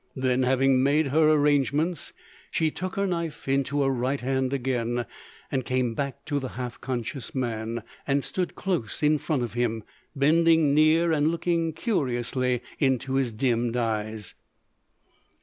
[0.15, 2.11] Then, having made her arrangements,
[2.49, 5.05] she took her knife into her right hand again
[5.51, 9.83] and came back to the half conscious man, and stood close in front of him,
[10.15, 14.33] bending near and looking curiously into his dimmed eyes.